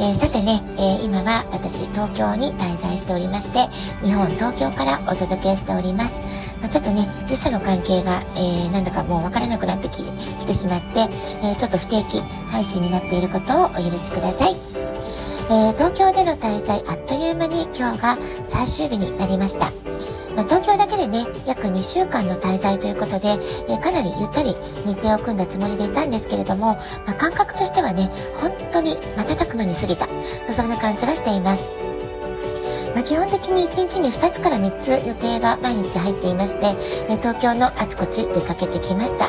[0.00, 3.66] えー、さてね、えー、今は私東京に滞在しておりまして、
[4.06, 6.20] 日本東京からお届けしております。
[6.60, 10.04] まあ、ちょっとね、時差の関係が、えー、なんだかもうわからなくなってき
[10.46, 11.10] てしまって、
[11.42, 14.54] えちょっと不定期配信になっていることをお許しください。
[15.50, 19.66] え東京での滞在あっという間に今日が最終日になりました。
[20.38, 23.34] ま、東京だけでね、約2週間の滞在ということで、
[23.68, 24.54] え、かなりゆったり
[24.86, 26.74] 日程を組んだつもりでいたんですけれども、
[27.06, 30.06] まあ、感覚としてはね、本当に瞬く間に過ぎた。
[30.52, 31.72] そんな感じがしています。
[32.94, 36.66] まあ、基本的に1日に2つから3つ予定が毎日入っていまして、
[37.08, 39.28] え東京のあちこち出かけてきました。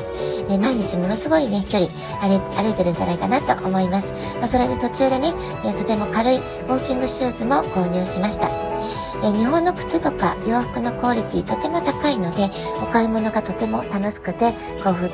[0.50, 1.88] え毎日ものすごいね、距離
[2.20, 4.08] 歩いてるんじゃないかなと思います。
[4.40, 5.34] まあ、それで途中でね、
[5.66, 8.50] えとても軽いウォーキングシューズも購入しました。
[9.22, 12.50] え日本の靴とか洋服のクオリティとても高いので、
[12.82, 15.10] お買い物がとても楽しくて幸福、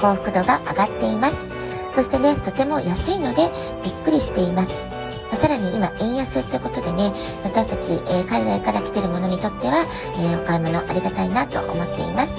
[0.00, 1.55] 幸福度が上がっています。
[1.96, 3.48] そしてね、とても安いので
[3.82, 4.82] びっくりしています。
[5.30, 7.10] まさらに今、円安ということでね、
[7.42, 9.86] 私たち、えー、海外から来てるものにとっては、
[10.20, 12.36] えー、お買い物ありがたいなと思っています。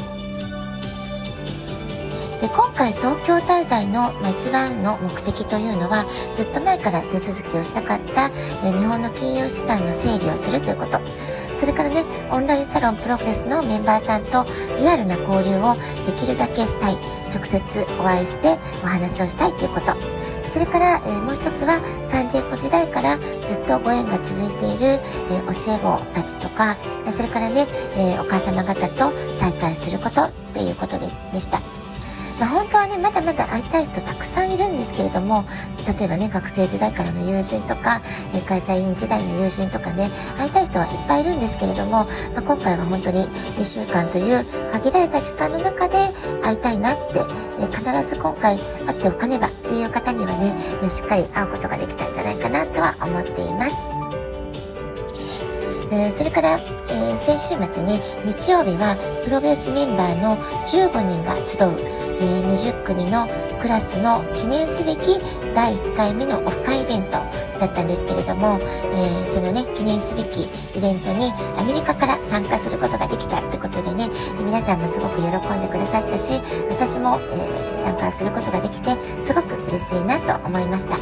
[2.39, 6.05] で今回東京滞在の、まあ、一番の目的というのは
[6.35, 8.29] ずっと前から手続きをしたかった、
[8.63, 10.99] え日本の金融資産の整理をするということ
[11.57, 14.45] それからねオンラインサロンプログレスのメンバーさんと
[14.77, 15.73] リアルな交流を
[16.05, 16.95] できるだけしたい
[17.33, 17.59] 直接
[17.99, 19.87] お会いしてお話をしたいということ
[20.49, 26.75] それから、えー、もう一つはサンデーコ時代からずっとご縁が続いている、えー、教え子たちとか
[27.11, 31.76] それからね、えー、お母様方と再会することっていうことででした。
[32.39, 35.43] まあ、本当はね、まだまだ会いたい人たくさんいるんですけれども、
[35.99, 38.01] 例えばね、学生時代からの友人とか、
[38.33, 42.05] え会社員時代の友人とかね、会いたい人はいっぱいいるんですけれども、ま
[42.37, 45.97] あ、今回は本当に2週間という限られた時間の中で
[46.43, 47.21] 会いたいなって、
[47.59, 50.53] え必ず今回会っておかねばっていう方にはね、
[50.89, 53.97] しっかり会うことができたんじゃないかなとは思っています。
[55.89, 60.35] えー、それから、えー、先週末ね、日曜日はプロベースメンバーの
[60.67, 63.27] 15人が集う、え、20組の
[63.61, 65.19] クラスの記念すべき
[65.53, 70.41] 第1回目のオフ会イベントだったんですけれども、え、そのね、記念すべき
[70.77, 74.09] イベントにアメリカから参加することができたってことでね、
[74.43, 80.97] 皆さんもすごく喜んでくださったし、私も、え、参加することができて、すごく嬉しいなと思いました。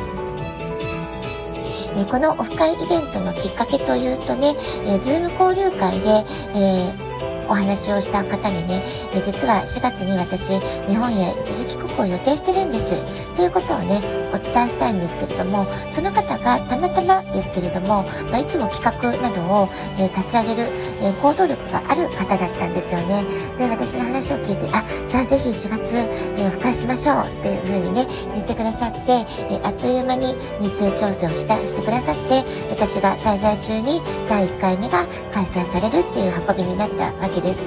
[1.98, 4.54] えこのオフ会イベントのきっかけというとね、
[4.86, 7.05] えー、ズーム交流会で、えー
[7.50, 8.82] お話をした方にね、
[9.14, 12.96] え実は4月に私、日本へ一時帰国を予定してるんです。
[13.36, 14.02] ということをね、
[14.34, 19.70] お伝えしたいんですけれども、その方がたまたまですけれども、まあ、いつも企画などを、
[20.00, 20.70] え立ち上げる、
[21.06, 23.24] え行動力がある方だったんですよね。
[23.58, 25.98] で、私の話を聞いて、あ、じゃあぜひ4月、
[26.38, 37.60] えオフ会しましょうっていう風にね、言ってくださって、えあっという間に日程調整をしたしてくださって、私が滞在中に第1回目が開催されるっていう運びになったわけです。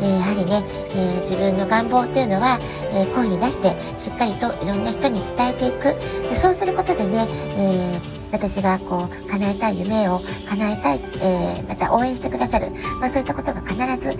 [0.00, 2.60] えー、やはりね、えー、自分の願望っていうのは、
[2.92, 5.96] えー、声に出してしっかりといろんな人に伝えていく。
[6.36, 12.66] そうすることでね、え私がこう叶えたい夢を叶えたい、えまた応援してくださる、
[13.00, 14.18] まあ、そういったことが必ず現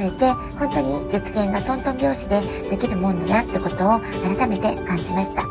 [0.00, 2.40] れて本当に実現がトントン拍子で
[2.70, 4.00] できるもんだなってことを
[4.36, 5.42] 改めて感じました。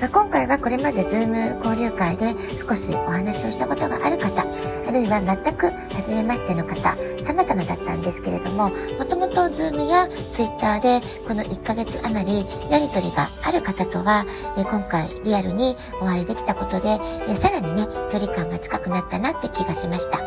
[0.00, 2.28] まあ、今回はこれまで Zoom 交流会で
[2.58, 4.42] 少しお話をしたことがある方、
[4.90, 14.24] あるいは全く初めましての方、様々だったんですけれども、もともと Zoom や Twitter でこの1ヶ月余りやりとりがある方とは、
[14.58, 16.98] え今回リアルにお会いできたことで、
[17.28, 20.18] えさらにね、距離感が近くなったなって気がしました。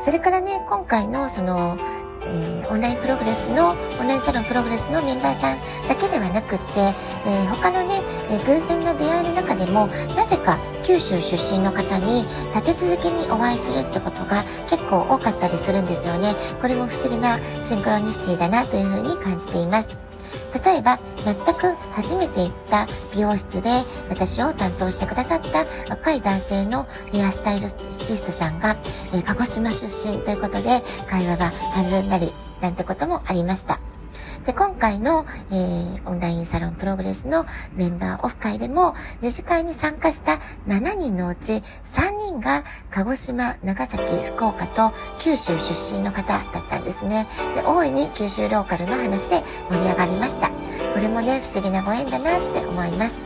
[0.00, 1.78] それからね、今回のその、
[2.26, 6.80] えー、オンラインプログレスの、オンラインサロンプログレスのメンバーさんだけではなくって、
[7.26, 12.22] えー、他のね、えー、偶然の出会いの中でも、なぜか九州出身の方に
[12.54, 16.32] 立て続けにお会いするってことが結構多かったりするんですよね。
[16.62, 19.96] これも不思議なシンクロニシティだなというふうに感じています。
[20.64, 23.68] 例えば、全く初めて行った美容室で
[24.08, 27.68] 私を担当してくださった若い男性のヘアスタイルリ
[28.16, 28.76] ストさんが、
[29.12, 30.80] え、鹿児島出身ということで
[31.10, 32.30] 会話が弾んだり
[32.62, 33.85] なんてこともありました。
[34.46, 40.38] で、今回の、えー、オンラインサロンプログレスのメンバーオフ会でも、2次会に参加した
[40.68, 47.26] 7人のうち3人が鹿児島、長崎、福岡と九州出身の方だったんですね。
[47.56, 50.48] で、大いに九州ローカルの話で盛り上がりました。
[50.48, 50.54] こ
[51.00, 53.25] れもね、不思議なご縁だなって思います。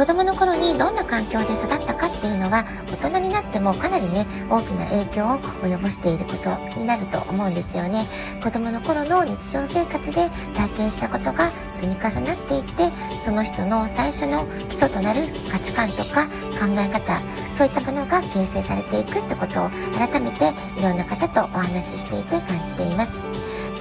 [0.00, 8.06] 子供の頃にどんな環境で育ったかっていうのは大人になってもかなりね大きな影響を及ぼしていることになると思うんですよね。
[8.42, 12.88] 子供の頃の日常生活で体験したことが積み重なっていって
[13.20, 15.20] その人の最初の基礎となる
[15.52, 16.24] 価値観とか
[16.56, 17.20] 考え方
[17.52, 23.29] そういったものが形成されていくってことを改めていろんな方とお話ししていて感じています。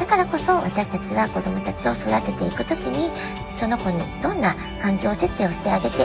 [0.09, 3.11] からこそ私たちは子供たちを育てていく時に
[3.55, 6.01] その子にどんな環境設定をしてあげて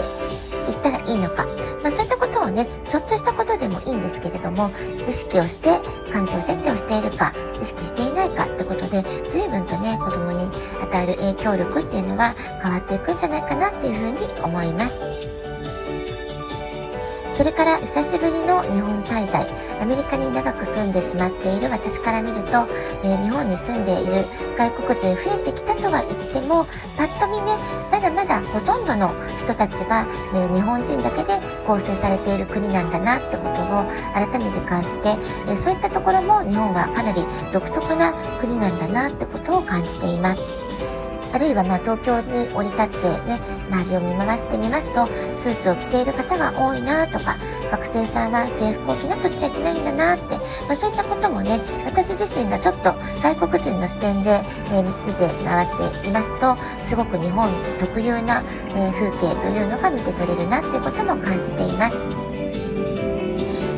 [0.71, 1.47] いったらいいのか、
[1.83, 4.71] まあ、そういったことをねちょっとしたことでもいいんですけれども
[5.09, 5.81] 意識をして
[6.13, 10.51] 環境設定をしているか意識していないかってことで随分とね子供に
[10.83, 15.24] 与える影響力っていうのは変わっていくんじゃないかなっていうふうに思います。
[17.35, 19.45] それから久しぶりの日本滞在
[19.83, 22.67] アメリカに長く住んでしまっている私から見ると、
[23.03, 24.25] えー、日本に住んでいる
[24.57, 26.65] 外国人増えてきたとは言っても
[26.97, 27.59] ぱっと見ね
[27.91, 29.11] まだまだほとんどの
[29.43, 33.85] 人たちが、えー、日本人だけで構成されている国なんだなってことを
[34.15, 35.11] 改めて感じて、
[35.49, 37.23] えー、そういったところも日本はかなり
[37.53, 40.64] 独特な国なんだなってことを感じています。
[41.35, 42.97] あるいはま東京に降り立って
[43.27, 47.35] ね、周りを見回してみますと、スーツを着ている方が多いなとか、
[47.73, 50.37] 学生さんは制服を着なくちゃいけないんだなって、
[50.69, 54.31] まあ、そういったこともね、私自身がちょっと外国人の視点で、
[54.71, 55.69] えー、見て回っ
[56.01, 56.55] ていますと、
[56.85, 58.45] すごく日本特有な、
[58.77, 61.97] えー、風景というのが見て取れるなっていうことも感じています。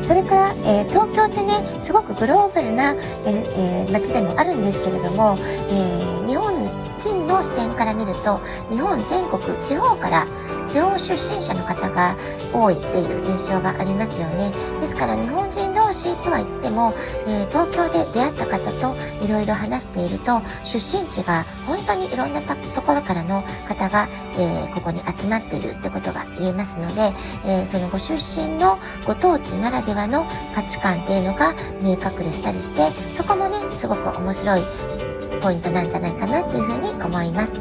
[0.06, 2.94] それから、えー、東京ってね、すごくグローバルな、
[3.25, 6.65] えー、街でもあるんですけれども、えー、日本
[6.98, 8.40] 人の視点から見ると
[8.70, 10.26] 日本全国地方から
[10.66, 12.16] 地方出身者の方が
[12.52, 14.50] 多いっていう印象がありますよね。
[14.81, 16.93] ですから日本人同士とは言っても、
[17.26, 24.08] えー、東京で出会った方といろいろ話していると出身地が本当にいろんなところからの方が、
[24.38, 27.12] えー、ここに集まっているってことが言えますので、
[27.44, 34.62] えー、そのご出身のご当地ならではの価値観っていうのが見え隠れしたりしてそこもねすごく面白い
[35.41, 37.53] ポイントなんじゃないかなっていうふうに思います。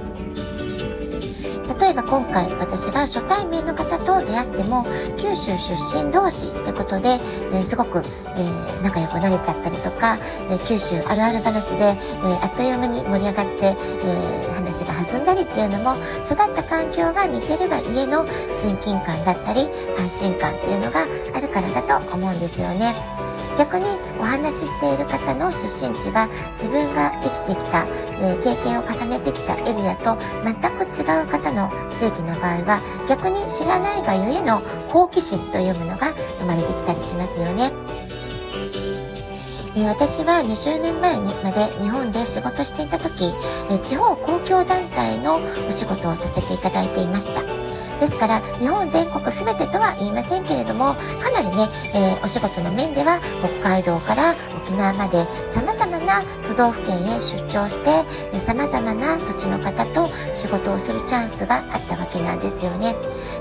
[1.79, 4.85] 例えば今回私が初対面の方と出会っても
[5.17, 7.19] 九州出身同士ってことで、
[7.51, 10.17] えー、すごく、えー、仲良くなれちゃったりとか、
[10.49, 11.97] えー、九州あるある話で、え
[12.41, 15.95] あっという間に盛り上がって、え話が弾んだりっていうのも
[16.25, 19.67] 育った環境が似てるがゆえの親近感だったり
[19.99, 21.05] 安心感っていうのが
[21.35, 23.14] あるからだと思うんですよね。
[23.57, 23.85] 逆に
[24.19, 27.85] お話ししている方の出身地が自分が生きてきた、
[28.19, 34.61] えー、経験を重ねてきたエリアと全く違う方の地域の場合は逆に知らないがゆえの
[34.91, 37.71] 好奇心というものが生まれてきたりしますよね。
[39.77, 43.33] え私は20年前にまで日本で仕事していた時、
[43.69, 45.35] え地方公共団体の
[45.67, 47.64] お仕事をさせていただいていました。
[47.99, 53.19] ですから、日本全国全てとは言いませんけれども、かなりね、えー、お仕事の面では
[53.61, 62.95] 北海道から沖縄まで様々な都道府県へ出張して、え、様々な土地の方と仕事をするチャンスがあったわけなんですよね。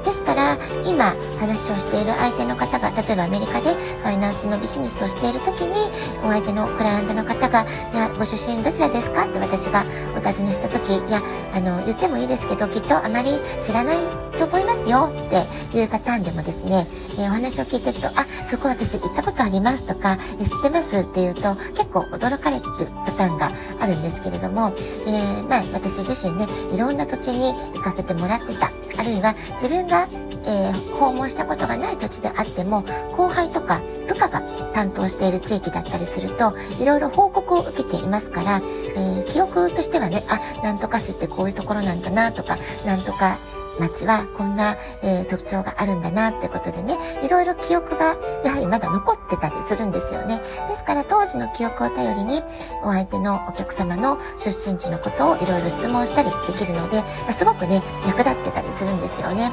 [0.05, 5.91] ですから、今話をしている相手の方が、例えばアメリカでファイナンスのビジネスをしている時に、
[6.25, 9.25] お相手のクライアントの方が、いや、ご出身どちらですか？
[9.25, 9.85] って私が
[10.17, 11.21] お尋ねした時、いや、
[11.55, 13.97] あの、言ってもいいですけど、きっとあまり知らない
[14.39, 16.87] と思いますよっていうパターンでもですね、
[17.19, 21.01] え、お話を聞いてると、あ、そこ私行ったことありますとか、知ってます？
[21.01, 24.73] っていうと、結構驚かれるパターンがあるんですけれども、
[25.07, 28.71] えー、まあ、私自身ね、いろんな土地に行かせてもらってた。
[28.97, 30.07] あるいは自分が、
[30.47, 32.85] えー、訪問したことがない土地であっても、
[33.17, 34.41] 後輩とか部下が
[34.73, 38.61] 担当している地域だったりすると、いろいろ報告を受けていますから、
[38.97, 42.57] えー、記憶としてはね、あ、なんとか市ってこういうところなんだなとか、
[42.87, 43.37] なんとか
[43.79, 50.41] 街はこんな、えー、特徴があるんだなってことでね、いろいろ記憶がやはりまだ残ってたりするんですよね。
[50.69, 52.43] ですから当時の記憶を頼りに、
[52.83, 59.51] お相手のお客様の出身地のことをいろいろ質問したりできるので、ま、すごくね、役立ってたりするんですよね。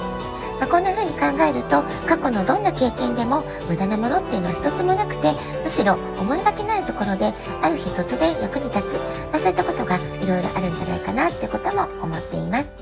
[0.60, 5.32] まあ、こんな風に考えると、過去のどんな経験でも無駄なものっていうのは一つもなくて、
[5.64, 8.94] むしろ思いがけないところで、ある日突然役に立つ、
[9.32, 12.81] まあ、そういったことがいろいろあるんじゃないかなってことも思っています。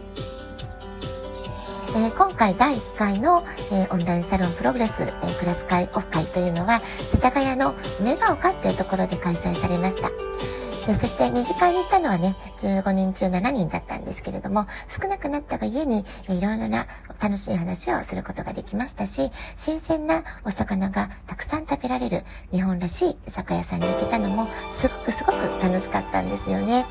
[1.95, 6.81] えー、今回第1回の、えー、オンラインサロンプログレス、えー、クラス会オフ会というのは、
[7.11, 10.09] 世田谷の梅ヶ丘っていうところで開催されました。
[10.85, 16.85] で、そして2次会に行ったのはね、15人中7人だったんですけれども、少なくなったが家に、えいろいろな
[17.19, 26.85] 楽しい話をすることができましたし、新鮮なお魚がたくさん食べられる日本らしい居酒屋さんに行けたのも、すごくすごく楽しかったんですよね。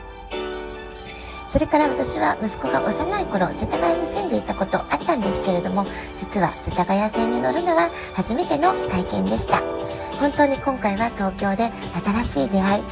[1.49, 5.85] それから私は息子が幼い頃、世田谷に住んでいたことあったんですけれども、
[6.17, 9.62] 実は世田谷線に乗るのは初めての体験でした。
[10.21, 11.71] 本当に今回は東京で
[12.25, 12.85] 新しい出会い、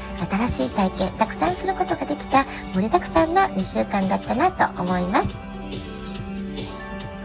[0.49, 5.37] 新しい体験、たくさんすることができた盛りだくさんな2週間だったなと思います。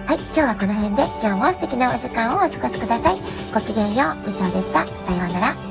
[0.05, 3.21] はい、今日はこの辺で今日も素敵なお時間をお過ごしください。
[3.53, 4.85] ごきげんよう、みちょうでした。
[4.85, 5.70] さようなら。